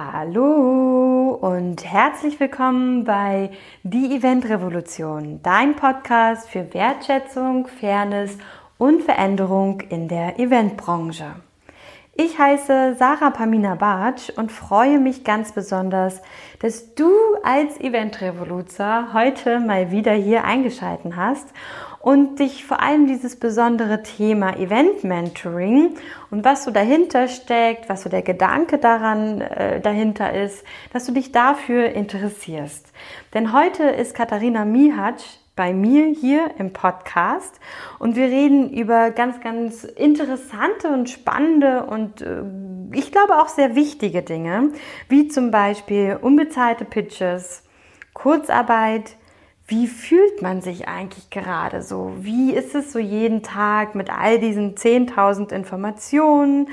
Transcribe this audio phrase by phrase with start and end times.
[0.00, 3.50] Hallo und herzlich willkommen bei
[3.82, 8.38] Die Event Revolution, dein Podcast für Wertschätzung, Fairness
[8.76, 11.34] und Veränderung in der Eventbranche.
[12.14, 16.22] Ich heiße Sarah Pamina Bartsch und freue mich ganz besonders,
[16.60, 17.10] dass du
[17.42, 21.48] als Event-Revoluzer heute mal wieder hier eingeschalten hast
[22.00, 25.96] und dich vor allem dieses besondere Thema Event Mentoring
[26.30, 31.12] und was so dahinter steckt, was so der Gedanke daran äh, dahinter ist, dass du
[31.12, 32.92] dich dafür interessierst.
[33.34, 37.58] Denn heute ist Katharina Mihatsch bei mir hier im Podcast
[37.98, 42.42] und wir reden über ganz, ganz interessante und spannende und äh,
[42.92, 44.70] ich glaube auch sehr wichtige Dinge,
[45.08, 47.64] wie zum Beispiel unbezahlte Pitches,
[48.14, 49.16] Kurzarbeit,
[49.68, 52.14] wie fühlt man sich eigentlich gerade so?
[52.20, 56.68] Wie ist es so jeden Tag mit all diesen 10.000 Informationen?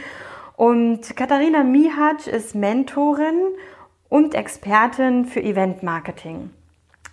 [0.55, 3.35] Und Katharina Mihatsch ist Mentorin
[4.07, 6.51] und Expertin für Eventmarketing.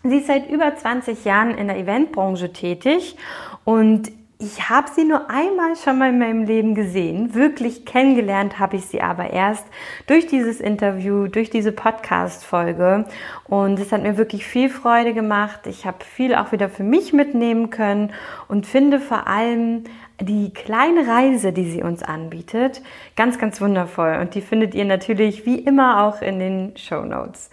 [0.05, 3.17] Sie ist seit über 20 Jahren in der Eventbranche tätig
[3.65, 4.13] und
[4.43, 7.33] ich habe sie nur einmal schon mal in meinem Leben gesehen.
[7.33, 9.65] Wirklich kennengelernt habe ich sie aber erst
[10.09, 13.05] durch dieses Interview, durch diese Podcast-Folge.
[13.45, 15.69] Und es hat mir wirklich viel Freude gemacht.
[15.69, 18.13] Ich habe viel auch wieder für mich mitnehmen können
[18.49, 19.85] und finde vor allem
[20.21, 22.83] die kleine Reise, die sie uns anbietet,
[23.15, 24.19] ganz, ganz wundervoll.
[24.21, 27.49] Und die findet ihr natürlich wie immer auch in den Show Notes.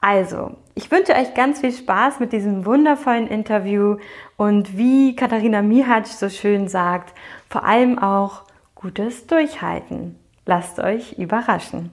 [0.00, 3.98] Also, ich wünsche euch ganz viel Spaß mit diesem wundervollen Interview
[4.38, 7.14] und wie Katharina Mihatsch so schön sagt,
[7.50, 10.18] vor allem auch gutes Durchhalten.
[10.46, 11.90] Lasst euch überraschen.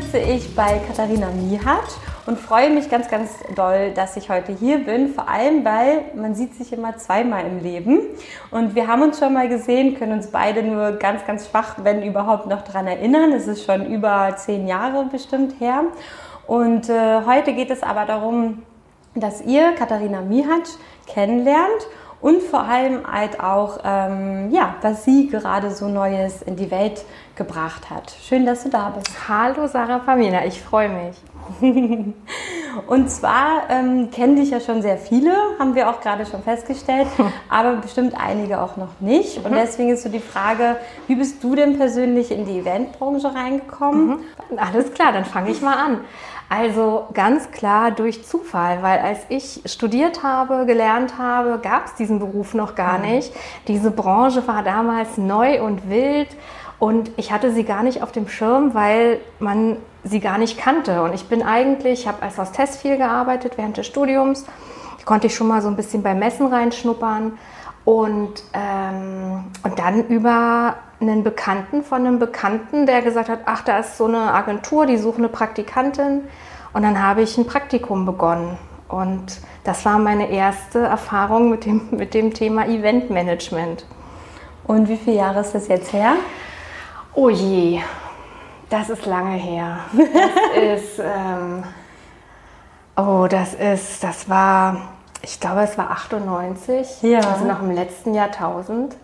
[0.00, 1.84] Sitze ich bei Katharina Mihat
[2.26, 5.14] und freue mich ganz, ganz doll, dass ich heute hier bin.
[5.14, 8.00] Vor allem, weil man sieht sich immer zweimal im Leben.
[8.50, 12.02] Und wir haben uns schon mal gesehen, können uns beide nur ganz, ganz schwach, wenn
[12.02, 13.30] überhaupt, noch daran erinnern.
[13.32, 15.84] Es ist schon über zehn Jahre bestimmt her.
[16.48, 18.64] Und äh, heute geht es aber darum,
[19.14, 20.70] dass ihr Katharina Mihatsch
[21.06, 21.86] kennenlernt
[22.24, 27.04] und vor allem halt auch, ähm, ja, was sie gerade so Neues in die Welt
[27.36, 28.16] gebracht hat.
[28.26, 29.28] Schön, dass du da bist.
[29.28, 31.16] Hallo Sarah Pamina, ich freue mich.
[32.86, 37.08] und zwar ähm, kennen dich ja schon sehr viele, haben wir auch gerade schon festgestellt,
[37.50, 39.44] aber bestimmt einige auch noch nicht.
[39.44, 39.56] Und mhm.
[39.56, 44.06] deswegen ist so die Frage, wie bist du denn persönlich in die Eventbranche reingekommen?
[44.06, 44.18] Mhm.
[44.56, 46.00] Alles klar, dann fange ich mal an.
[46.48, 52.18] Also ganz klar durch Zufall, weil als ich studiert habe, gelernt habe, gab es diesen
[52.18, 53.06] Beruf noch gar mhm.
[53.06, 53.32] nicht.
[53.66, 56.28] Diese Branche war damals neu und wild
[56.78, 61.02] und ich hatte sie gar nicht auf dem Schirm, weil man sie gar nicht kannte.
[61.02, 64.44] Und ich bin eigentlich, ich habe als Hostess viel gearbeitet während des Studiums.
[65.04, 67.38] Konnte ich schon mal so ein bisschen beim Messen reinschnuppern.
[67.84, 73.78] Und, ähm, und dann über einen Bekannten von einem Bekannten, der gesagt hat, ach, da
[73.78, 76.22] ist so eine Agentur, die sucht eine Praktikantin.
[76.72, 78.58] Und dann habe ich ein Praktikum begonnen.
[78.88, 83.86] Und das war meine erste Erfahrung mit dem, mit dem Thema Eventmanagement.
[84.66, 86.14] Und wie viele Jahre ist das jetzt her?
[87.14, 87.80] Oh je,
[88.70, 89.78] das ist lange her.
[89.92, 91.64] Das ist, ähm,
[92.96, 94.93] oh, das ist, das war,
[95.24, 97.18] ich glaube, es war 98, ja.
[97.18, 98.96] also noch im letzten Jahrtausend.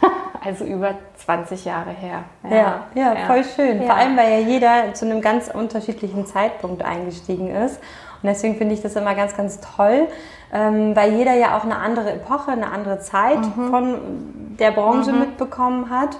[0.40, 2.22] Also über 20 Jahre her.
[2.48, 3.82] Ja, ja, ja, voll schön.
[3.82, 7.80] Vor allem, weil ja jeder zu einem ganz unterschiedlichen Zeitpunkt eingestiegen ist.
[8.22, 10.06] Und deswegen finde ich das immer ganz, ganz toll,
[10.52, 13.70] ähm, weil jeder ja auch eine andere Epoche, eine andere Zeit mhm.
[13.70, 13.98] von
[14.60, 15.18] der Branche mhm.
[15.18, 16.16] mitbekommen hat.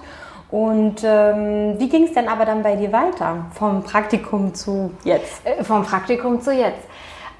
[0.51, 3.45] Und ähm, wie ging es denn aber dann bei dir weiter?
[3.53, 5.45] Vom Praktikum zu jetzt?
[5.45, 6.85] Äh, vom Praktikum zu jetzt.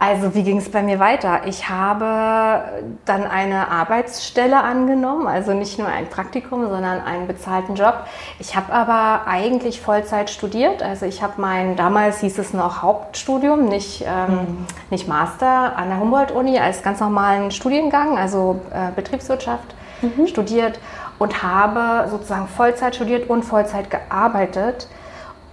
[0.01, 1.41] Also wie ging es bei mir weiter?
[1.45, 2.63] Ich habe
[3.03, 8.05] dann eine Arbeitsstelle angenommen, also nicht nur ein Praktikum, sondern einen bezahlten Job.
[8.39, 10.81] Ich habe aber eigentlich Vollzeit studiert.
[10.81, 14.67] Also ich habe mein, damals hieß es noch Hauptstudium, nicht, ähm, mhm.
[14.89, 20.27] nicht Master, an der Humboldt-Uni als ganz normalen Studiengang, also äh, Betriebswirtschaft mhm.
[20.27, 20.79] studiert
[21.17, 24.87] und habe sozusagen Vollzeit studiert und Vollzeit gearbeitet.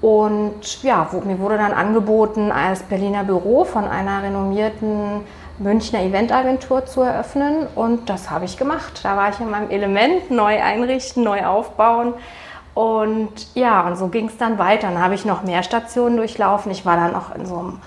[0.00, 5.22] Und ja, mir wurde dann angeboten, als Berliner Büro von einer renommierten
[5.58, 7.66] Münchner Eventagentur zu eröffnen.
[7.74, 9.00] Und das habe ich gemacht.
[9.02, 12.14] Da war ich in meinem Element, neu einrichten, neu aufbauen.
[12.74, 14.88] Und ja, und so ging es dann weiter.
[14.88, 16.70] Dann habe ich noch mehr Stationen durchlaufen.
[16.70, 17.80] Ich war dann auch in so einem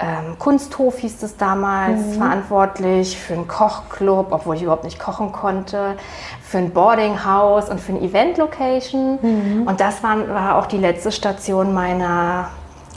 [0.00, 2.12] ähm, Kunsthof, hieß es damals, mhm.
[2.14, 5.96] verantwortlich für einen Kochclub, obwohl ich überhaupt nicht kochen konnte,
[6.42, 9.18] für ein Boardinghaus und für eine Event-Location.
[9.22, 9.66] Mhm.
[9.66, 12.48] Und das war, war auch die letzte Station meiner,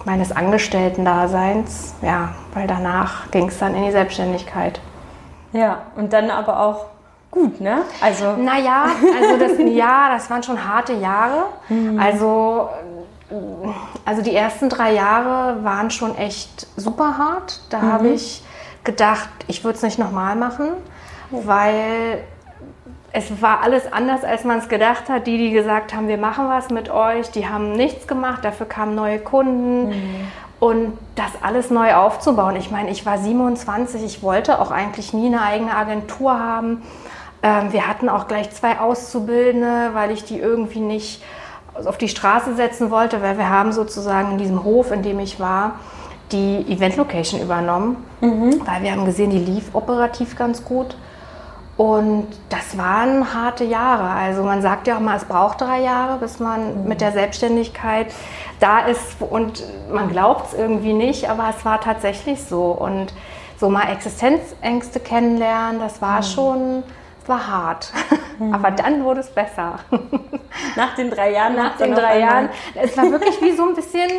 [0.05, 1.94] meines Angestellten-Daseins.
[2.01, 4.79] Ja, weil danach ging es dann in die Selbstständigkeit.
[5.53, 6.85] Ja, und dann aber auch
[7.31, 7.83] gut, ne?
[8.01, 8.85] Also naja,
[9.19, 11.45] also das, ja, das waren schon harte Jahre.
[11.69, 11.99] Mhm.
[11.99, 12.69] Also,
[14.06, 17.62] also die ersten drei Jahre waren schon echt super hart.
[17.69, 17.91] Da mhm.
[17.91, 18.41] habe ich
[18.83, 20.69] gedacht, ich würde es nicht nochmal machen,
[21.31, 22.24] weil
[23.12, 25.27] es war alles anders, als man es gedacht hat.
[25.27, 28.95] Die, die gesagt haben, wir machen was mit euch, die haben nichts gemacht, dafür kamen
[28.95, 29.89] neue Kunden.
[29.89, 30.27] Mhm.
[30.59, 32.56] Und das alles neu aufzubauen.
[32.56, 36.81] Ich meine, ich war 27, ich wollte auch eigentlich nie eine eigene Agentur haben.
[37.44, 41.21] Ähm, wir hatten auch gleich zwei Auszubildende, weil ich die irgendwie nicht
[41.85, 45.39] auf die Straße setzen wollte, weil wir haben sozusagen in diesem Hof, in dem ich
[45.39, 45.79] war,
[46.31, 48.62] die Event Location übernommen, mhm.
[48.65, 50.95] weil wir haben gesehen, die lief operativ ganz gut.
[51.77, 54.09] Und das waren harte Jahre.
[54.09, 56.88] Also man sagt ja auch mal, es braucht drei Jahre, bis man mhm.
[56.88, 58.07] mit der Selbstständigkeit
[58.59, 59.21] da ist.
[59.21, 62.71] Und man glaubt es irgendwie nicht, aber es war tatsächlich so.
[62.71, 63.13] Und
[63.59, 66.23] so mal Existenzängste kennenlernen, das war mhm.
[66.23, 66.83] schon
[67.27, 67.94] war hart,
[68.39, 68.53] mhm.
[68.53, 69.79] aber dann wurde es besser.
[70.75, 71.56] Nach den drei Jahren?
[71.56, 72.50] Nach den drei Jahren.
[72.75, 74.09] Es war wirklich wie so ein bisschen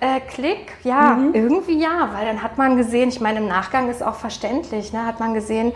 [0.00, 1.34] äh, Klick, ja, mhm.
[1.34, 5.06] irgendwie ja, weil dann hat man gesehen, ich meine, im Nachgang ist auch verständlich, ne,
[5.06, 5.72] hat man gesehen,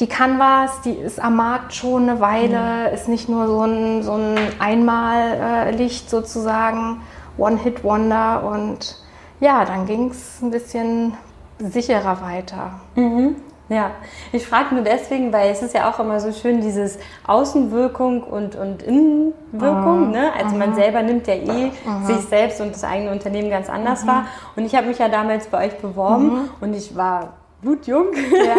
[0.00, 2.94] die Canvas, die ist am Markt schon eine Weile, mhm.
[2.94, 7.02] ist nicht nur so ein, so ein Einmallicht sozusagen,
[7.38, 8.96] One-Hit-Wonder und
[9.40, 11.14] ja, dann ging es ein bisschen
[11.58, 12.80] sicherer weiter.
[12.96, 13.36] Mhm.
[13.70, 13.92] Ja,
[14.30, 18.56] ich frage nur deswegen, weil es ist ja auch immer so schön, dieses Außenwirkung und,
[18.56, 20.08] und Innenwirkung.
[20.08, 20.10] Mhm.
[20.10, 20.32] Ne?
[20.36, 20.58] Also mhm.
[20.58, 22.04] man selber nimmt ja eh mhm.
[22.04, 24.08] sich selbst und das eigene Unternehmen ganz anders mhm.
[24.08, 24.26] wahr.
[24.54, 26.50] Und ich habe mich ja damals bei euch beworben mhm.
[26.60, 27.34] und ich war
[27.64, 28.06] blutjung.
[28.14, 28.54] Ja.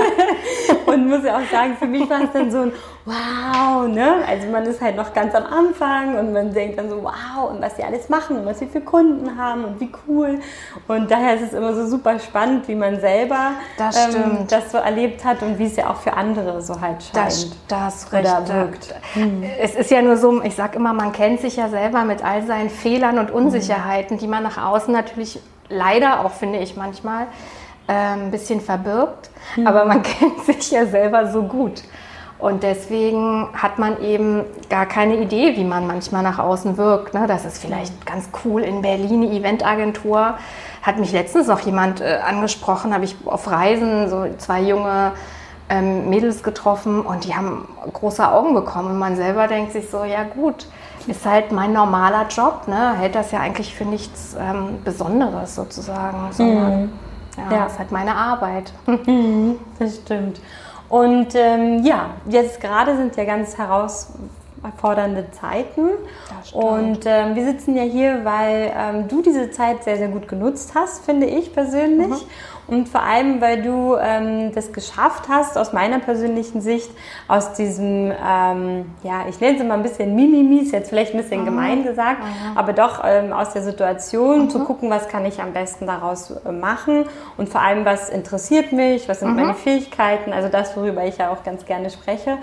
[0.93, 2.73] und muss ja auch sagen, für mich war es dann so ein
[3.05, 4.25] Wow, ne?
[4.27, 7.61] Also man ist halt noch ganz am Anfang und man denkt dann so, wow, und
[7.61, 10.39] was sie alles machen und was sie für Kunden haben und wie cool.
[10.87, 14.79] Und daher ist es immer so super spannend, wie man selber das, ähm, das so
[14.79, 17.15] erlebt hat und wie es ja auch für andere so halt scheint.
[17.15, 18.95] Das, das oder wirkt.
[19.13, 19.43] Mhm.
[19.59, 22.41] Es ist ja nur so, ich sag immer, man kennt sich ja selber mit all
[22.47, 24.19] seinen Fehlern und Unsicherheiten, mhm.
[24.19, 27.27] die man nach außen natürlich leider auch, finde ich manchmal,
[27.87, 29.67] ein ähm, bisschen verbirgt, mhm.
[29.67, 31.83] aber man kennt sich ja selber so gut.
[32.37, 37.13] Und deswegen hat man eben gar keine Idee, wie man manchmal nach außen wirkt.
[37.13, 37.27] Ne?
[37.27, 40.35] Das ist vielleicht ganz cool in Berlin, Eventagentur.
[40.81, 45.13] Hat mich letztens noch jemand äh, angesprochen, habe ich auf Reisen so zwei junge
[45.69, 48.91] ähm, Mädels getroffen und die haben große Augen bekommen.
[48.91, 50.67] Und man selber denkt sich so, ja gut,
[51.07, 52.67] ist halt mein normaler Job.
[52.67, 52.95] Ne?
[52.97, 56.89] Hält das ja eigentlich für nichts ähm, Besonderes sozusagen, sondern mhm.
[57.37, 57.65] Ja, ja.
[57.65, 58.71] ist halt meine Arbeit.
[59.05, 60.39] Mhm, das stimmt.
[60.89, 65.89] Und ähm, ja, jetzt gerade sind ja ganz herausfordernde Zeiten.
[66.53, 70.73] Und ähm, wir sitzen ja hier, weil ähm, du diese Zeit sehr, sehr gut genutzt
[70.75, 72.07] hast, finde ich persönlich.
[72.07, 72.27] Mhm.
[72.67, 76.89] Und vor allem, weil du ähm, das geschafft hast, aus meiner persönlichen Sicht,
[77.27, 81.21] aus diesem, ähm, ja, ich nenne es immer ein bisschen Mimimi, ist jetzt vielleicht ein
[81.21, 81.45] bisschen mhm.
[81.45, 82.57] gemein gesagt, mhm.
[82.57, 84.49] aber doch ähm, aus der Situation mhm.
[84.49, 87.05] zu gucken, was kann ich am besten daraus äh, machen
[87.37, 89.35] und vor allem, was interessiert mich, was sind mhm.
[89.35, 92.37] meine Fähigkeiten, also das, worüber ich ja auch ganz gerne spreche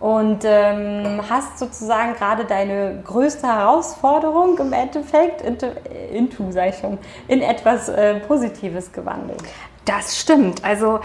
[0.00, 5.66] und ähm, hast sozusagen gerade deine größte Herausforderung im Endeffekt, into,
[6.12, 9.42] into sag ich schon, in etwas äh, Positives gewandelt.
[9.88, 10.64] Das stimmt.
[10.64, 11.00] Also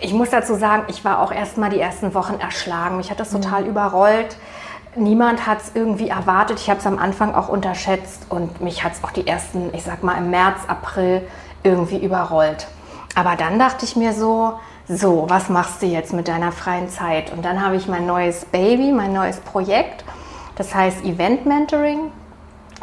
[0.00, 2.96] ich muss dazu sagen, ich war auch erst mal die ersten Wochen erschlagen.
[2.96, 3.68] Mich hat das total mhm.
[3.68, 4.36] überrollt.
[4.96, 6.58] Niemand hat es irgendwie erwartet.
[6.58, 9.84] Ich habe es am Anfang auch unterschätzt und mich hat es auch die ersten, ich
[9.84, 11.22] sag mal im März, April
[11.62, 12.66] irgendwie überrollt.
[13.14, 14.54] Aber dann dachte ich mir so,
[14.88, 17.32] so, was machst du jetzt mit deiner freien Zeit?
[17.32, 20.04] Und dann habe ich mein neues Baby, mein neues Projekt,
[20.56, 22.10] das heißt Event Mentoring,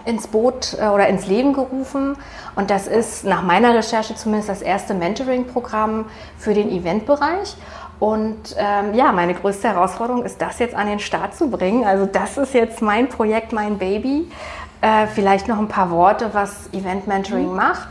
[0.05, 2.17] ins Boot äh, oder ins Leben gerufen.
[2.55, 6.05] Und das ist nach meiner Recherche zumindest das erste Mentoring-Programm
[6.37, 7.55] für den Eventbereich.
[7.99, 11.85] Und ähm, ja, meine größte Herausforderung ist, das jetzt an den Start zu bringen.
[11.85, 14.27] Also das ist jetzt mein Projekt, mein Baby.
[14.81, 17.55] Äh, vielleicht noch ein paar Worte, was Event Mentoring mhm.
[17.55, 17.89] macht.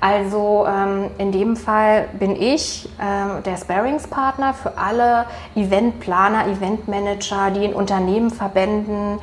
[0.00, 7.66] Also ähm, in dem Fall bin ich äh, der Sparingspartner für alle Eventplaner, Eventmanager, die
[7.66, 9.20] in Unternehmen, Verbänden,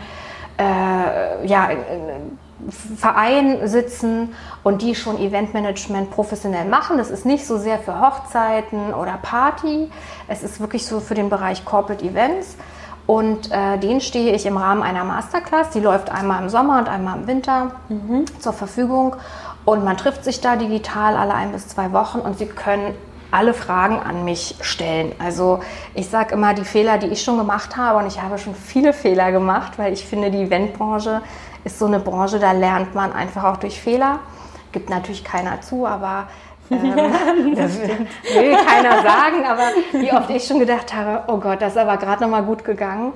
[1.44, 1.70] ja,
[2.98, 6.98] Vereinen sitzen und die schon Eventmanagement professionell machen.
[6.98, 9.90] Das ist nicht so sehr für Hochzeiten oder Party.
[10.28, 12.58] Es ist wirklich so für den Bereich Corporate Events.
[13.08, 15.72] Und äh, den stehe ich im Rahmen einer Masterclass.
[15.72, 18.26] Die läuft einmal im Sommer und einmal im Winter mhm.
[18.40, 19.16] zur Verfügung.
[19.66, 22.94] Und man trifft sich da digital alle ein bis zwei Wochen und Sie können
[23.32, 25.14] alle Fragen an mich stellen.
[25.20, 25.60] Also
[25.94, 28.94] ich sage immer die Fehler, die ich schon gemacht habe und ich habe schon viele
[28.94, 31.22] Fehler gemacht, weil ich finde, die Eventbranche
[31.64, 34.20] ist so eine Branche, da lernt man einfach auch durch Fehler.
[34.72, 36.28] Gibt natürlich keiner zu, aber
[36.72, 41.74] ähm, das will keiner sagen, aber wie oft ich schon gedacht habe, oh Gott, das
[41.74, 43.14] ist aber gerade noch mal gut gegangen.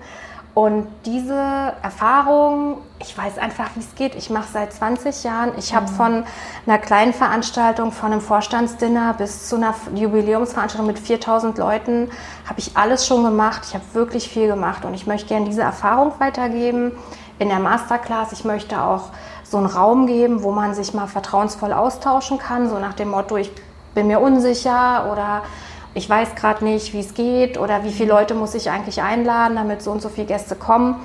[0.53, 1.33] Und diese
[1.81, 4.13] Erfahrung, ich weiß einfach, wie es geht.
[4.13, 5.51] Ich mache seit 20 Jahren.
[5.57, 5.95] Ich habe mhm.
[5.95, 6.23] von
[6.67, 12.11] einer kleinen Veranstaltung, von einem Vorstandsdinner bis zu einer Jubiläumsveranstaltung mit 4000 Leuten,
[12.47, 13.63] habe ich alles schon gemacht.
[13.67, 16.91] Ich habe wirklich viel gemacht und ich möchte gerne diese Erfahrung weitergeben
[17.39, 18.31] in der Masterclass.
[18.31, 19.09] Ich möchte auch
[19.43, 23.37] so einen Raum geben, wo man sich mal vertrauensvoll austauschen kann, so nach dem Motto,
[23.37, 23.51] ich
[23.95, 25.41] bin mir unsicher oder
[25.93, 29.55] ich weiß gerade nicht, wie es geht oder wie viele Leute muss ich eigentlich einladen,
[29.55, 30.95] damit so und so viele Gäste kommen.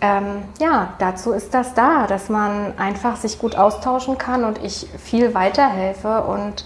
[0.00, 4.86] Ähm, ja, dazu ist das da, dass man einfach sich gut austauschen kann und ich
[4.98, 6.64] viel weiterhelfe und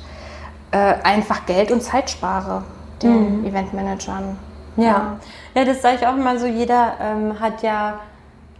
[0.70, 2.64] äh, einfach Geld und Zeit spare
[3.02, 3.46] den mhm.
[3.46, 4.38] Eventmanagern.
[4.76, 4.84] Ja.
[4.84, 5.16] ja.
[5.54, 8.00] ja, das sage ich auch immer so, jeder ähm, hat ja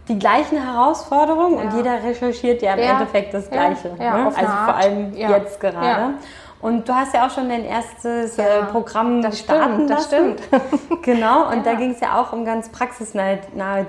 [0.07, 1.63] die gleichen Herausforderungen ja.
[1.63, 2.91] und jeder recherchiert ja im ja.
[2.93, 3.91] Endeffekt das Gleiche.
[3.99, 4.17] Ja.
[4.17, 4.25] Ne?
[4.27, 6.15] Also vor allem jetzt gerade.
[6.63, 10.11] Und du hast ja auch schon dein erstes ja, äh, Programm das starten stimmt, das
[10.11, 10.37] lassen.
[10.37, 11.01] stimmt.
[11.03, 11.63] genau, und ja.
[11.63, 13.41] da ging es ja auch um ganz praxisnahe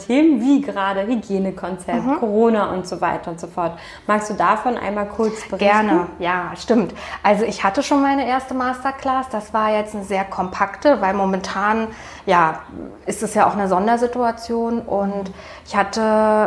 [0.04, 2.18] Themen, wie gerade Hygienekonzept, mhm.
[2.18, 3.78] Corona und so weiter und so fort.
[4.08, 5.58] Magst du davon einmal kurz berichten?
[5.58, 6.94] Gerne, ja, stimmt.
[7.22, 9.28] Also ich hatte schon meine erste Masterclass.
[9.30, 11.86] Das war jetzt eine sehr kompakte, weil momentan,
[12.26, 12.58] ja,
[13.06, 14.80] ist es ja auch eine Sondersituation.
[14.80, 15.30] Und
[15.64, 16.00] ich hatte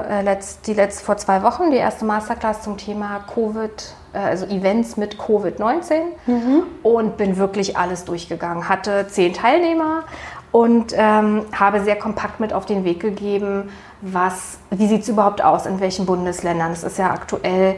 [0.10, 4.46] äh, letzt, die letzte, vor zwei Wochen die erste Masterclass zum Thema Covid äh, also
[4.46, 6.64] Events mit Covid-19 mhm.
[6.84, 8.70] und bin wirklich alles durchgegangen.
[8.70, 10.04] Hatte zehn Teilnehmer
[10.52, 13.70] und ähm, habe sehr kompakt mit auf den Weg gegeben,
[14.02, 16.72] was, wie sieht es überhaupt aus, in welchen Bundesländern.
[16.72, 17.76] Es ist ja aktuell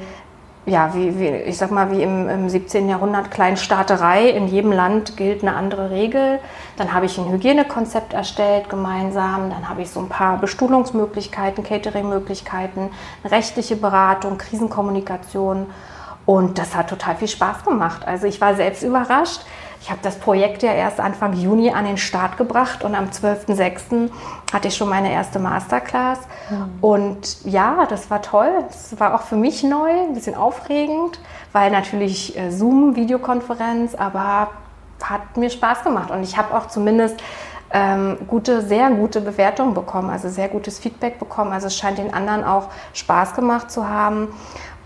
[0.70, 2.90] ja, wie, wie, ich sag mal, wie im, im 17.
[2.90, 4.30] Jahrhundert Kleinstaaterei.
[4.30, 6.40] In jedem Land gilt eine andere Regel.
[6.78, 9.50] Dann habe ich ein Hygienekonzept erstellt gemeinsam.
[9.50, 12.90] Dann habe ich so ein paar Bestuhlungsmöglichkeiten, Cateringmöglichkeiten,
[13.26, 15.68] rechtliche Beratung, Krisenkommunikation.
[16.30, 18.08] Und das hat total viel Spaß gemacht.
[18.08, 19.42] Also ich war selbst überrascht.
[19.82, 24.12] Ich habe das Projekt ja erst Anfang Juni an den Start gebracht und am 12.06.
[24.54, 26.20] hatte ich schon meine erste Masterclass.
[26.52, 26.70] Mhm.
[26.82, 28.52] Und ja, das war toll.
[28.70, 31.20] Es war auch für mich neu, ein bisschen aufregend,
[31.52, 34.52] weil natürlich äh, Zoom, Videokonferenz, aber
[35.02, 36.12] hat mir Spaß gemacht.
[36.12, 37.20] Und ich habe auch zumindest
[37.72, 41.54] ähm, gute, sehr gute Bewertungen bekommen, also sehr gutes Feedback bekommen.
[41.54, 44.30] Also es scheint den anderen auch Spaß gemacht zu haben.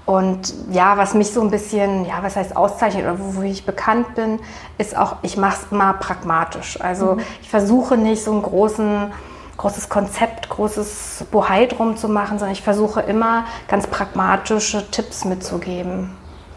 [0.06, 4.16] Und ja, was mich so ein bisschen, ja, was heißt auszeichnet oder wo, ich bekannt
[4.16, 4.40] bin,
[4.78, 6.80] ist auch, ich mache es mal pragmatisch.
[6.82, 7.22] Also mhm.
[7.42, 9.14] ich versuche nicht so ein großen,
[9.56, 16.12] großes Konzept, großes Bohai drum zu machen, sondern ich versuche immer ganz pragmatische Tipps mitzugeben.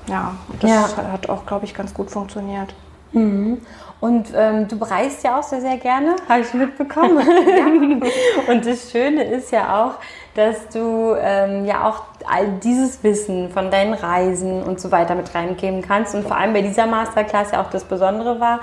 [0.09, 1.12] Ja, das ja.
[1.12, 2.75] hat auch, glaube ich, ganz gut funktioniert.
[3.12, 3.61] Mhm.
[4.00, 7.19] Und ähm, du bereist ja auch sehr, sehr gerne, habe ich mitbekommen.
[8.49, 9.95] Und das Schöne ist ja auch,
[10.37, 15.35] dass du ähm, ja auch all dieses Wissen von deinen Reisen und so weiter mit
[15.35, 16.14] reingeben kannst.
[16.14, 18.61] Und vor allem bei dieser Masterclass ja auch das Besondere war,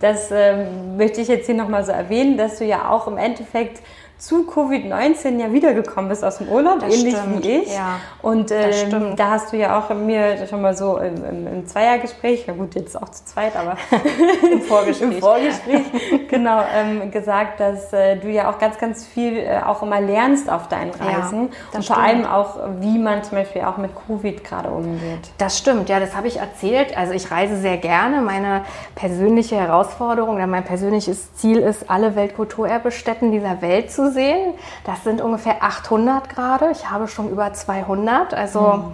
[0.00, 3.80] das ähm, möchte ich jetzt hier nochmal so erwähnen, dass du ja auch im Endeffekt
[4.22, 7.44] zu Covid-19 ja wiedergekommen bist aus dem Urlaub, das ähnlich stimmt.
[7.44, 7.74] wie ich.
[7.74, 11.66] Ja, und ähm, da hast du ja auch mir schon mal so im, im, im
[11.66, 13.76] Zweiergespräch, ja gut, jetzt auch zu zweit, aber
[14.52, 15.82] im Vorgespräch, im Vorgespräch
[16.28, 20.48] genau, ähm, gesagt, dass äh, du ja auch ganz, ganz viel äh, auch immer lernst
[20.48, 21.48] auf deinen Reisen.
[21.72, 25.32] Ja, und vor allem auch, wie man zum Beispiel auch mit Covid gerade umgeht.
[25.38, 26.96] Das stimmt, ja, das habe ich erzählt.
[26.96, 28.22] Also ich reise sehr gerne.
[28.22, 28.62] Meine
[28.94, 34.54] persönliche Herausforderung oder mein persönliches Ziel ist, alle Weltkulturerbestätten dieser Welt zu sehen.
[34.84, 36.70] Das sind ungefähr 800 gerade.
[36.70, 38.84] Ich habe schon über 200, also mhm.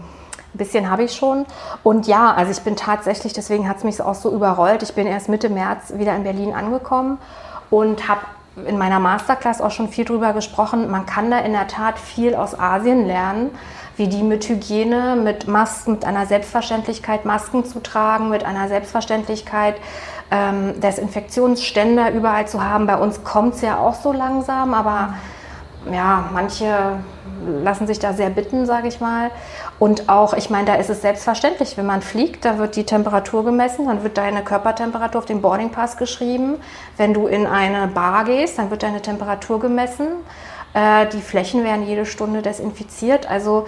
[0.54, 1.46] ein bisschen habe ich schon.
[1.82, 4.82] Und ja, also ich bin tatsächlich, deswegen hat es mich auch so überrollt.
[4.82, 7.18] Ich bin erst Mitte März wieder in Berlin angekommen
[7.70, 8.20] und habe
[8.66, 10.90] in meiner Masterclass auch schon viel darüber gesprochen.
[10.90, 13.50] Man kann da in der Tat viel aus Asien lernen,
[13.96, 19.76] wie die mit Hygiene, mit Masken, mit einer Selbstverständlichkeit Masken zu tragen, mit einer Selbstverständlichkeit
[20.30, 22.86] ähm, Desinfektionsständer überall zu haben.
[22.86, 25.14] Bei uns kommt es ja auch so langsam, aber
[25.90, 26.98] ja, manche
[27.62, 29.30] lassen sich da sehr bitten, sage ich mal.
[29.78, 33.44] Und auch, ich meine, da ist es selbstverständlich, wenn man fliegt, da wird die Temperatur
[33.44, 36.56] gemessen, dann wird deine Körpertemperatur auf dem Boardingpass geschrieben.
[36.96, 40.08] Wenn du in eine Bar gehst, dann wird deine Temperatur gemessen.
[40.74, 43.30] Äh, die Flächen werden jede Stunde desinfiziert.
[43.30, 43.66] Also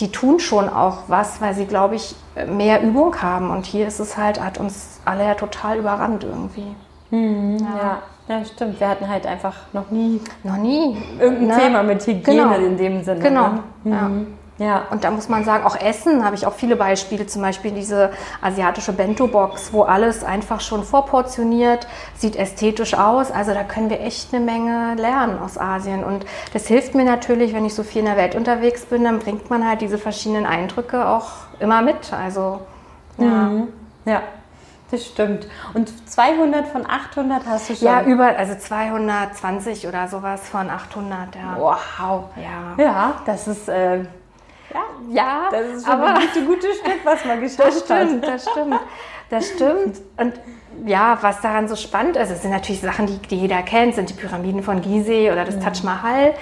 [0.00, 2.14] die tun schon auch was, weil sie, glaube ich,
[2.48, 3.50] mehr Übung haben.
[3.50, 6.74] Und hier ist es halt, hat uns alle ja total überrannt irgendwie.
[7.10, 7.76] Mhm, ja.
[7.76, 7.98] ja.
[8.28, 8.80] Ja, stimmt.
[8.80, 10.96] Wir hatten halt einfach noch nie, Noch nie.
[11.20, 11.58] irgendein Ne?
[11.62, 12.54] Thema mit Hygiene Genau.
[12.56, 13.20] in dem Sinne.
[13.20, 13.48] Genau.
[13.50, 13.62] Ne?
[13.84, 13.92] Mhm.
[13.92, 14.10] Ja.
[14.90, 18.10] Und da muss man sagen, auch Essen habe ich auch viele Beispiele, zum Beispiel diese
[18.40, 21.86] asiatische Bento-Box, wo alles einfach schon vorportioniert,
[22.16, 23.30] sieht ästhetisch aus.
[23.30, 26.04] Also da können wir echt eine Menge lernen aus Asien.
[26.04, 29.18] Und das hilft mir natürlich, wenn ich so viel in der Welt unterwegs bin, dann
[29.18, 31.28] bringt man halt diese verschiedenen Eindrücke auch
[31.60, 32.12] immer mit.
[32.12, 32.60] Also
[33.18, 33.26] ja.
[33.26, 33.68] Mhm.
[34.06, 34.22] Ja,
[34.90, 35.48] das stimmt.
[35.74, 37.88] Und 200 von 800 hast du schon?
[37.88, 41.56] Ja, über, also 220 oder sowas von 800, ja.
[41.58, 42.24] Wow.
[42.36, 42.82] Ja.
[42.82, 44.04] Ja, das ist, äh,
[44.72, 44.80] ja,
[45.10, 48.34] Ja, das ist schon aber ein gute, gutes Stück, was man geschafft Das stimmt, hat.
[48.34, 48.80] das stimmt.
[49.28, 50.00] Das stimmt.
[50.18, 50.34] Und
[50.86, 54.08] ja, was daran so spannend ist, es sind natürlich Sachen, die, die jeder kennt, sind
[54.10, 56.34] die Pyramiden von Gizeh oder das Taj Mahal.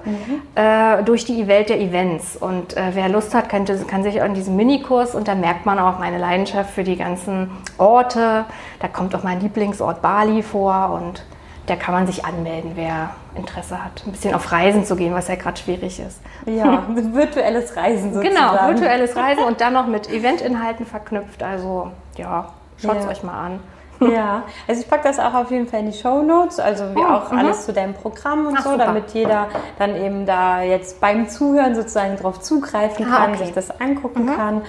[0.55, 2.37] äh, durch die Welt der Events.
[2.37, 5.79] Und äh, wer Lust hat, kann, kann sich an diesem Minikurs und da merkt man
[5.79, 8.45] auch meine Leidenschaft für die ganzen Orte.
[8.79, 11.23] Da kommt auch mein Lieblingsort Bali vor und
[11.67, 15.27] da kann man sich anmelden, wer Interesse hat, ein bisschen auf Reisen zu gehen, was
[15.27, 16.19] ja gerade schwierig ist.
[16.45, 18.35] Ja, virtuelles Reisen sozusagen.
[18.35, 21.41] Genau, virtuelles Reisen und dann noch mit Eventinhalten verknüpft.
[21.43, 23.09] Also ja, schaut es Ja.
[23.11, 23.59] euch mal an.
[24.11, 26.99] Ja, also ich packe das auch auf jeden Fall in die Show Notes, also wie
[26.99, 27.37] Oh, auch mhm.
[27.37, 28.85] alles zu deinem Programm und Ach, so, super.
[28.85, 33.41] damit jeder dann eben da jetzt beim Zuhören sozusagen drauf zugreifen Ah, kann, okay.
[33.41, 33.45] Mhm.
[33.45, 34.61] sich das angucken kann.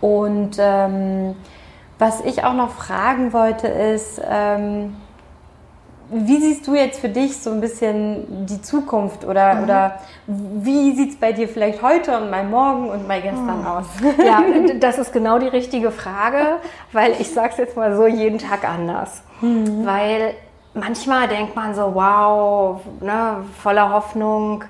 [0.00, 1.36] Und ähm,
[1.98, 4.96] was ich auch noch fragen wollte ist, ähm,
[6.10, 9.62] wie siehst du jetzt für dich so ein bisschen die Zukunft oder, Mhm.
[9.64, 9.92] oder
[10.26, 13.66] wie sieht es bei dir vielleicht heute und mal morgen und mal gestern Mhm.
[13.66, 13.86] aus?
[14.24, 14.42] Ja,
[14.80, 16.56] das ist genau die richtige Frage,
[16.92, 19.22] weil ich sage es jetzt mal so, jeden Tag anders.
[19.40, 20.34] Weil
[20.74, 24.64] manchmal denkt man so, wow, ne, voller Hoffnung.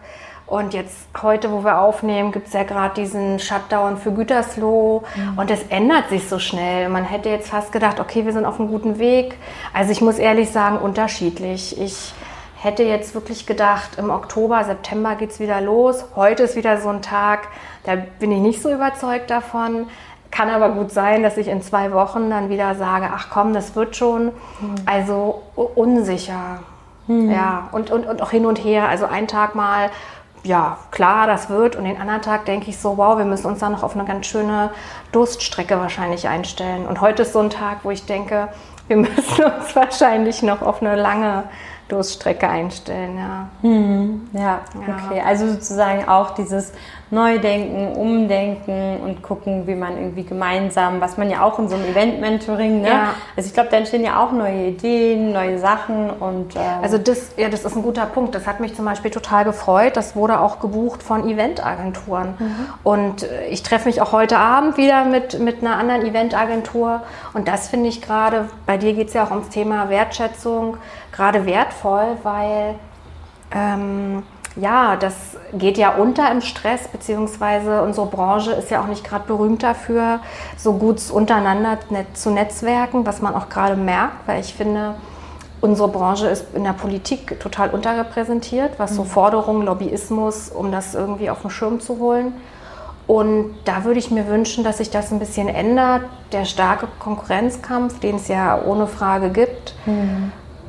[0.48, 5.02] Und jetzt heute, wo wir aufnehmen, gibt es ja gerade diesen Shutdown für Gütersloh
[5.36, 6.88] und es ändert sich so schnell.
[6.88, 9.36] Man hätte jetzt fast gedacht, okay, wir sind auf einem guten Weg.
[9.74, 11.78] Also ich muss ehrlich sagen, unterschiedlich.
[11.78, 12.14] Ich
[12.62, 16.06] hätte jetzt wirklich gedacht, im Oktober, September geht es wieder los.
[16.16, 17.48] Heute ist wieder so ein Tag,
[17.84, 19.86] da bin ich nicht so überzeugt davon.
[20.30, 23.76] Kann aber gut sein, dass ich in zwei Wochen dann wieder sage, ach komm, das
[23.76, 24.32] wird schon.
[24.86, 26.60] Also u- unsicher.
[27.06, 28.86] Ja, und, und, und auch hin und her.
[28.86, 29.88] Also ein Tag mal,
[30.44, 31.76] ja, klar, das wird.
[31.76, 34.04] Und den anderen Tag denke ich so, wow, wir müssen uns da noch auf eine
[34.04, 34.70] ganz schöne
[35.12, 36.86] Durststrecke wahrscheinlich einstellen.
[36.86, 38.48] Und heute ist so ein Tag, wo ich denke,
[38.86, 41.44] wir müssen uns wahrscheinlich noch auf eine lange
[41.88, 43.18] Durststrecke einstellen.
[43.18, 43.48] Ja.
[44.32, 44.96] Ja, Ja.
[45.06, 45.22] okay.
[45.24, 46.72] Also sozusagen auch dieses
[47.10, 51.86] Neudenken, Umdenken und gucken, wie man irgendwie gemeinsam, was man ja auch in so einem
[51.86, 52.88] Event-Mentoring, ne?
[52.88, 53.14] Ja.
[53.36, 57.32] Also ich glaube, da entstehen ja auch neue Ideen, neue Sachen und äh, Also das,
[57.36, 58.34] ja, das ist ein guter Punkt.
[58.34, 59.96] Das hat mich zum Beispiel total gefreut.
[59.96, 62.34] Das wurde auch gebucht von Eventagenturen.
[62.84, 67.02] Und äh, ich treffe mich auch heute Abend wieder mit, mit einer anderen Eventagentur.
[67.32, 70.76] Und das finde ich gerade, bei dir geht es ja auch ums Thema Wertschätzung,
[71.12, 72.74] gerade wertvoll, weil
[73.54, 74.24] ähm,
[74.60, 75.14] ja, das
[75.52, 80.20] geht ja unter im Stress, beziehungsweise unsere Branche ist ja auch nicht gerade berühmt dafür,
[80.56, 81.78] so gut untereinander
[82.14, 84.94] zu netzwerken, was man auch gerade merkt, weil ich finde,
[85.60, 91.30] unsere Branche ist in der Politik total unterrepräsentiert, was so Forderungen, Lobbyismus, um das irgendwie
[91.30, 92.32] auf den Schirm zu holen.
[93.06, 96.02] Und da würde ich mir wünschen, dass sich das ein bisschen ändert.
[96.32, 99.74] Der starke Konkurrenzkampf, den es ja ohne Frage gibt,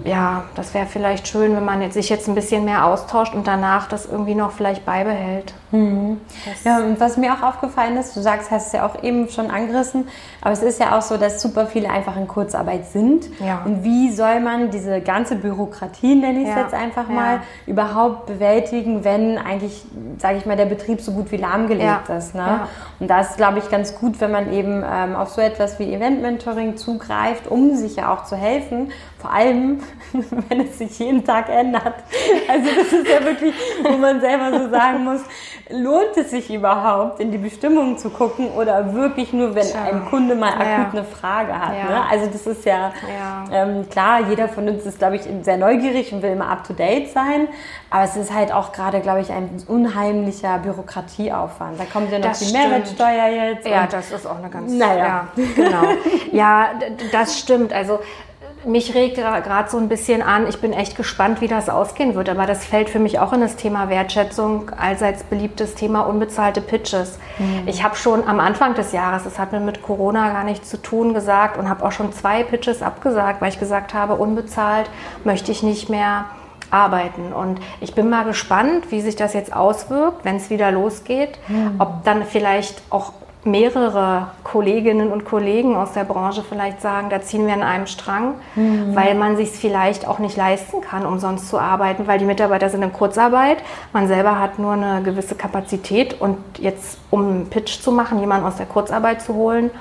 [0.05, 3.47] ja, das wäre vielleicht schön, wenn man jetzt, sich jetzt ein bisschen mehr austauscht und
[3.47, 5.53] danach das irgendwie noch vielleicht beibehält.
[5.71, 9.29] Das- Ja, und was mir auch aufgefallen ist, du sagst, hast es ja auch eben
[9.29, 10.07] schon angerissen,
[10.41, 13.25] aber es ist ja auch so, dass super viele einfach in Kurzarbeit sind.
[13.39, 13.61] Ja.
[13.65, 17.13] Und wie soll man diese ganze Bürokratie, nenne ich es Ja, jetzt einfach ja.
[17.15, 19.83] mal, überhaupt bewältigen, wenn eigentlich,
[20.17, 22.33] sage ich mal, der Betrieb so gut wie lahmgelegt Ja, ist.
[22.33, 22.41] Ne?
[22.41, 22.67] ja.
[22.99, 25.93] Und da ist, glaube ich, ganz gut, wenn man eben ähm, auf so etwas wie
[25.93, 29.81] Event-Mentoring zugreift, um sich ja auch zu helfen, Vor allem,
[30.49, 31.95] wenn es sich jeden Tag ändert.
[32.47, 33.53] Also das ist ja wirklich,
[33.83, 35.21] wo man selber so sagen muss,
[35.69, 39.83] lohnt es sich überhaupt, in die Bestimmungen zu gucken oder wirklich nur, wenn Tja.
[39.83, 40.89] ein Kunde mal akut ja.
[40.91, 41.75] eine Frage hat.
[41.75, 41.89] Ja.
[41.89, 42.01] Ne?
[42.09, 42.93] Also das ist ja,
[43.51, 47.49] ähm, klar, jeder von uns ist, glaube ich, sehr neugierig und will immer up-to-date sein.
[47.89, 51.77] Aber es ist halt auch gerade, glaube ich, ein unheimlicher Bürokratieaufwand.
[51.77, 52.69] Da kommt ja noch das die stimmt.
[52.69, 53.67] Mehrwertsteuer jetzt.
[53.67, 54.71] Ja, das ist auch eine ganz...
[54.71, 55.27] Naja.
[55.35, 55.83] Ja, genau.
[56.31, 56.69] ja,
[57.11, 57.73] das stimmt.
[57.73, 57.99] Also
[58.65, 60.47] mich regt gerade so ein bisschen an.
[60.47, 62.29] Ich bin echt gespannt, wie das ausgehen wird.
[62.29, 67.19] Aber das fällt für mich auch in das Thema Wertschätzung, allseits beliebtes Thema unbezahlte Pitches.
[67.37, 67.67] Mhm.
[67.67, 70.81] Ich habe schon am Anfang des Jahres, das hat mir mit Corona gar nichts zu
[70.81, 74.89] tun, gesagt und habe auch schon zwei Pitches abgesagt, weil ich gesagt habe, unbezahlt
[75.23, 76.25] möchte ich nicht mehr
[76.71, 77.33] arbeiten.
[77.33, 81.39] Und ich bin mal gespannt, wie sich das jetzt auswirkt, wenn es wieder losgeht.
[81.47, 81.75] Mhm.
[81.79, 83.13] Ob dann vielleicht auch
[83.45, 88.35] mehrere Kolleginnen und Kollegen aus der Branche vielleicht sagen, da ziehen wir an einem Strang,
[88.55, 88.93] mhm.
[88.95, 92.69] weil man sich es vielleicht auch nicht leisten kann, umsonst zu arbeiten, weil die Mitarbeiter
[92.69, 93.59] sind in Kurzarbeit,
[93.93, 98.45] man selber hat nur eine gewisse Kapazität und jetzt, um einen Pitch zu machen, jemanden
[98.45, 99.71] aus der Kurzarbeit zu holen,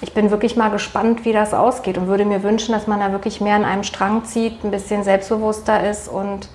[0.00, 3.12] ich bin wirklich mal gespannt, wie das ausgeht und würde mir wünschen, dass man da
[3.12, 6.48] wirklich mehr an einem Strang zieht, ein bisschen selbstbewusster ist und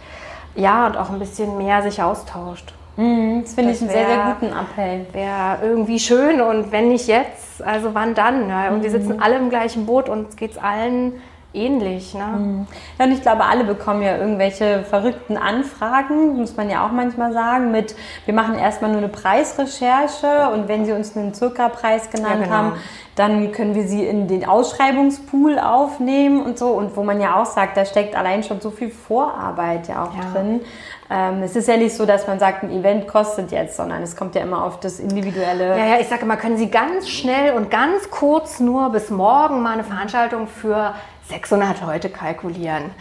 [0.56, 2.74] ja, und auch ein bisschen mehr sich austauscht.
[2.98, 5.06] Mhm, das finde ich einen sehr, sehr guten Appell.
[5.14, 8.50] Wäre irgendwie schön und wenn nicht jetzt, also wann dann?
[8.50, 8.70] Ja?
[8.70, 8.84] Und mhm.
[8.84, 11.14] wir sitzen alle im gleichen Boot und es geht allen
[11.54, 12.14] ähnlich.
[12.14, 12.26] Ne?
[12.26, 12.68] Mhm.
[13.00, 17.34] Ja, und ich glaube, alle bekommen ja irgendwelche verrückten Anfragen, muss man ja auch manchmal
[17.34, 22.40] sagen, mit, wir machen erstmal nur eine Preisrecherche und wenn sie uns einen Zuckerpreis genannt
[22.40, 22.56] ja, genau.
[22.56, 22.74] haben,
[23.16, 26.70] dann können wir sie in den Ausschreibungspool aufnehmen und so.
[26.70, 30.16] Und wo man ja auch sagt, da steckt allein schon so viel Vorarbeit ja auch
[30.16, 30.32] ja.
[30.32, 30.62] drin.
[31.10, 34.16] Ähm, es ist ja nicht so, dass man sagt, ein Event kostet jetzt, sondern es
[34.16, 35.70] kommt ja immer auf das individuelle.
[35.70, 39.64] Ja, ja, ich sage mal, können Sie ganz schnell und ganz kurz nur bis morgen
[39.64, 40.94] mal eine Veranstaltung für
[41.30, 42.92] 600 Leute kalkulieren.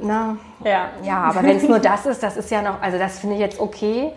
[0.00, 0.88] Na, ja.
[1.02, 3.40] ja, aber wenn es nur das ist, das ist ja noch, also das finde ich
[3.40, 4.12] jetzt okay.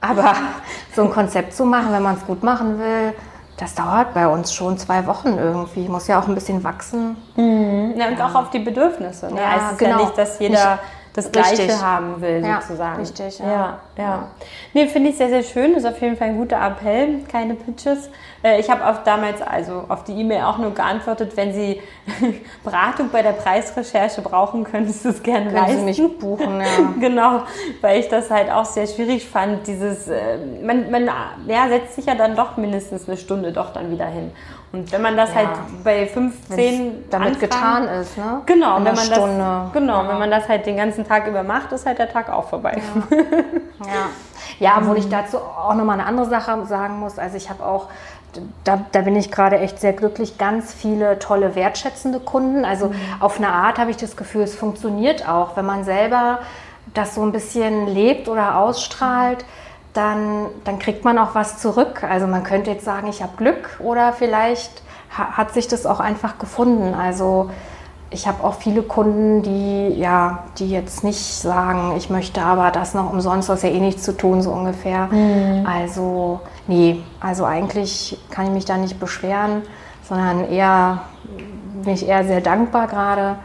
[0.00, 0.34] Aber
[0.94, 3.14] so ein Konzept zu machen, wenn man es gut machen will,
[3.56, 5.86] das dauert bei uns schon zwei Wochen irgendwie.
[5.86, 7.16] Muss ja auch ein bisschen wachsen.
[7.36, 7.94] Mhm.
[7.96, 8.26] Ja, und ja.
[8.26, 9.32] auch auf die Bedürfnisse.
[9.32, 9.40] Ne?
[9.40, 9.98] Ja, also es ist genau.
[9.98, 10.78] ja nicht, dass jeder.
[11.12, 11.82] Das Gleiche richtig.
[11.82, 13.00] haben will, sozusagen.
[13.00, 13.46] Richtig, ja.
[13.46, 14.28] ja, ja.
[14.72, 15.74] Nee, finde ich sehr, sehr schön.
[15.74, 17.24] Das ist auf jeden Fall ein guter Appell.
[17.24, 18.10] Keine Pitches.
[18.42, 21.80] Äh, ich habe auf damals, also auf die E-Mail auch nur geantwortet, wenn Sie
[22.64, 25.92] Beratung bei der Preisrecherche brauchen, können Sie es gerne können leisten.
[25.92, 26.66] Sie mich buchen, ja.
[27.00, 27.42] genau,
[27.80, 29.66] weil ich das halt auch sehr schwierig fand.
[29.66, 31.10] Dieses, äh, man, man
[31.46, 34.32] ja, setzt sich ja dann doch mindestens eine Stunde doch dann wieder hin.
[34.72, 35.36] Und wenn man das ja.
[35.36, 35.48] halt
[35.82, 38.42] bei 15 damit Anfragen, getan ist, ne?
[38.46, 39.38] Genau, wenn man Stunde.
[39.38, 40.08] das genau, ja.
[40.08, 42.80] wenn man das halt den ganzen Tag über macht, ist halt der Tag auch vorbei.
[43.10, 43.16] Ja,
[43.86, 44.10] ja.
[44.58, 47.18] Ja obwohl ich dazu auch noch mal eine andere Sache sagen muss.
[47.18, 47.86] Also ich habe auch
[48.64, 50.38] da, da, bin ich gerade echt sehr glücklich.
[50.38, 52.64] Ganz viele tolle, wertschätzende Kunden.
[52.64, 52.94] Also mhm.
[53.18, 56.38] auf eine Art habe ich das Gefühl, es funktioniert auch, wenn man selber
[56.94, 59.38] das so ein bisschen lebt oder ausstrahlt.
[59.38, 59.60] Mhm
[59.92, 62.04] dann, dann kriegt man auch was zurück.
[62.04, 66.38] Also man könnte jetzt sagen, ich habe Glück oder vielleicht hat sich das auch einfach
[66.38, 66.94] gefunden.
[66.94, 67.50] Also
[68.10, 72.92] ich habe auch viele Kunden, die ja, die jetzt nicht sagen, ich möchte aber das
[72.92, 75.06] noch umsonst, was ja eh nichts zu tun, so ungefähr.
[75.06, 75.64] Mhm.
[75.66, 79.62] Also, nee, also eigentlich kann ich mich da nicht beschweren,
[80.08, 81.02] sondern eher
[81.84, 83.36] bin ich eher sehr dankbar gerade.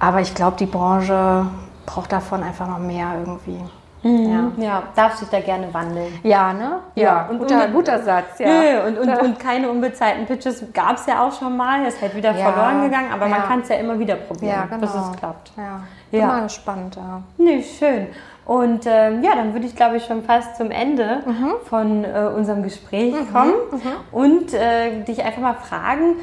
[0.00, 1.46] Aber ich glaube, die Branche
[1.86, 3.60] braucht davon einfach noch mehr irgendwie.
[4.02, 4.52] Mhm.
[4.58, 4.64] Ja.
[4.64, 6.18] ja, darf sich da gerne wandeln.
[6.22, 6.78] Ja, ne?
[6.94, 7.26] Ja, ja.
[7.28, 8.46] und guter, guter Satz, ja.
[8.46, 11.84] Nö, und, und, und keine unbezahlten Pitches gab es ja auch schon mal.
[11.86, 12.50] Ist halt wieder ja.
[12.50, 14.80] verloren gegangen, aber man kann es ja immer wieder probieren, ja, genau.
[14.80, 15.52] bis es klappt.
[15.56, 17.22] Ja, bin mal gespannt, ja.
[17.36, 18.08] Nee, schön.
[18.46, 21.52] Und ähm, ja, dann würde ich, glaube ich, schon fast zum Ende mhm.
[21.66, 23.32] von äh, unserem Gespräch mhm.
[23.32, 23.80] kommen mhm.
[24.10, 26.16] und äh, dich einfach mal fragen,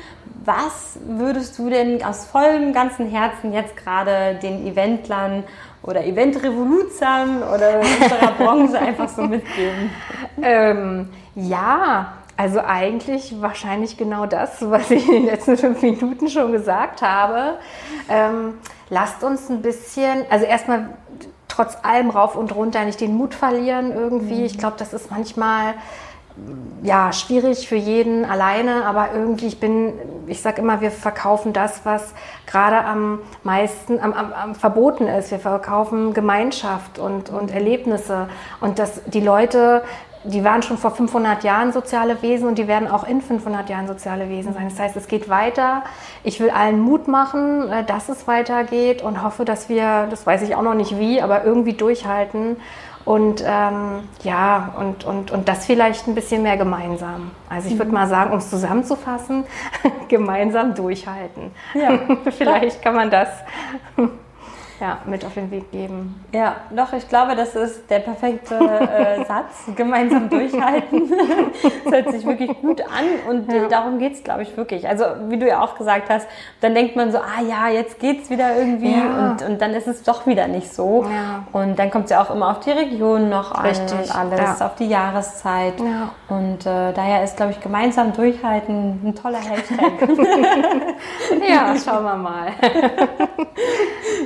[0.43, 5.43] was würdest du denn aus vollem ganzen Herzen jetzt gerade den Eventlern
[5.87, 9.89] oder Event-Revoluzern oder unserer Branche einfach so mitgeben?
[10.41, 16.51] Ähm, ja, also eigentlich wahrscheinlich genau das, was ich in den letzten fünf Minuten schon
[16.51, 17.57] gesagt habe.
[18.09, 18.55] Ähm,
[18.89, 20.89] lasst uns ein bisschen, also erstmal
[21.47, 24.39] trotz allem rauf und runter nicht den Mut verlieren irgendwie.
[24.39, 24.45] Mhm.
[24.45, 25.73] Ich glaube, das ist manchmal
[26.83, 29.93] ja, schwierig für jeden alleine, aber irgendwie, ich bin,
[30.27, 32.13] ich sage immer, wir verkaufen das, was
[32.45, 35.31] gerade am meisten, am, am, am, verboten ist.
[35.31, 38.29] Wir verkaufen Gemeinschaft und, und Erlebnisse
[38.61, 39.83] und dass die Leute,
[40.23, 43.87] die waren schon vor 500 Jahren soziale Wesen und die werden auch in 500 Jahren
[43.87, 44.69] soziale Wesen sein.
[44.69, 45.83] Das heißt, es geht weiter.
[46.23, 50.43] Ich will allen Mut machen, äh, dass es weitergeht und hoffe, dass wir, das weiß
[50.43, 52.57] ich auch noch nicht wie, aber irgendwie durchhalten
[53.07, 57.31] Und ähm, ja, und, und, und das vielleicht ein bisschen mehr gemeinsam.
[57.49, 59.45] Also ich würde mal sagen, um es zusammenzufassen,
[60.09, 61.51] gemeinsam durchhalten.
[61.73, 61.99] Ja,
[62.37, 63.29] vielleicht kann man das
[64.79, 66.23] ja, mit auf den Weg geben.
[66.33, 69.65] Ja, doch, ich glaube, das ist der perfekte äh, Satz.
[69.75, 71.11] Gemeinsam durchhalten.
[71.83, 73.67] das hört sich wirklich gut an und ja.
[73.67, 74.87] darum geht es, glaube ich, wirklich.
[74.87, 76.27] Also, wie du ja auch gesagt hast,
[76.61, 79.31] dann denkt man so, ah ja, jetzt geht es wieder irgendwie ja.
[79.31, 81.05] und, und dann ist es doch wieder nicht so.
[81.11, 81.43] Ja.
[81.51, 83.99] Und dann kommt es ja auch immer auf die Region noch an Richtig.
[83.99, 85.73] und alles, auf die Jahreszeit.
[86.29, 89.93] Und äh, daher ist, glaube ich, gemeinsam durchhalten ein toller Hashtag.
[91.47, 92.47] ja, schauen wir mal.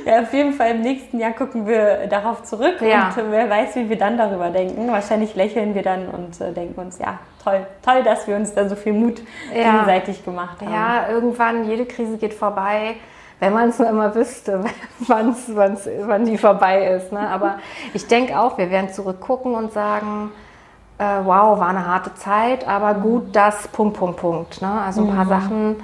[0.05, 3.09] ja, vielen jeden Fall im nächsten Jahr gucken wir darauf zurück ja.
[3.09, 4.91] und wer weiß, wie wir dann darüber denken.
[4.91, 8.67] Wahrscheinlich lächeln wir dann und äh, denken uns, ja, toll, toll, dass wir uns da
[8.67, 9.21] so viel Mut
[9.55, 9.71] ja.
[9.71, 10.73] gegenseitig gemacht haben.
[10.73, 12.95] Ja, irgendwann, jede Krise geht vorbei
[13.41, 14.63] wenn man es nur immer wüsste,
[14.99, 17.11] wann's, wann's, wann die vorbei ist.
[17.11, 17.27] Ne?
[17.27, 17.55] Aber
[17.95, 20.31] ich denke auch, wir werden zurückgucken und sagen,
[20.99, 24.61] äh, wow, war eine harte Zeit, aber gut, das, Punkt, Punkt, Punkt.
[24.61, 24.69] Ne?
[24.69, 25.29] Also ein paar mhm.
[25.29, 25.75] Sachen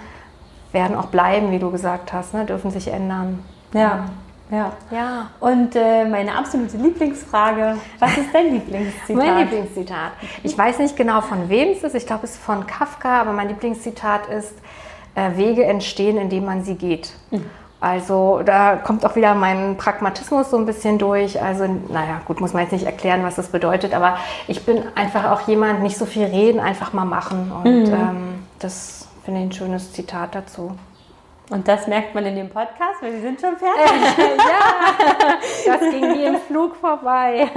[0.72, 2.46] werden auch bleiben, wie du gesagt hast, ne?
[2.46, 3.44] dürfen sich ändern.
[3.74, 4.06] Ja.
[4.50, 4.72] Ja.
[4.92, 5.30] ja.
[5.40, 9.16] Und äh, meine absolute Lieblingsfrage: Was ist dein Lieblingszitat?
[9.16, 10.12] mein Lieblingszitat.
[10.44, 11.96] Ich weiß nicht genau, von wem es ist.
[11.96, 14.54] Ich glaube, es ist von Kafka, aber mein Lieblingszitat ist:
[15.16, 17.12] äh, Wege entstehen, indem man sie geht.
[17.32, 17.46] Mhm.
[17.80, 21.42] Also da kommt auch wieder mein Pragmatismus so ein bisschen durch.
[21.42, 25.30] Also naja, gut, muss man jetzt nicht erklären, was das bedeutet, aber ich bin einfach
[25.30, 27.52] auch jemand, nicht so viel reden, einfach mal machen.
[27.52, 27.94] Und mhm.
[27.94, 30.72] ähm, das finde ich ein schönes Zitat dazu.
[31.50, 34.38] Und das merkt man in dem Podcast, weil wir sind schon fertig.
[34.38, 37.48] ja, das ging wie im Flug vorbei.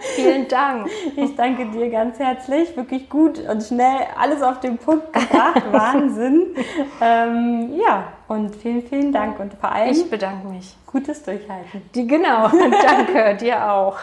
[0.00, 0.88] Vielen Dank.
[1.14, 2.74] Ich danke dir ganz herzlich.
[2.74, 5.62] Wirklich gut und schnell alles auf den Punkt gebracht.
[5.72, 6.54] Wahnsinn.
[7.02, 9.38] Ähm, ja, und vielen, vielen Dank.
[9.38, 9.90] Und vor allem.
[9.90, 10.74] Ich bedanke mich.
[10.86, 11.82] Gutes Durchhalten.
[11.94, 12.48] Die, genau.
[12.82, 13.98] Danke, dir auch.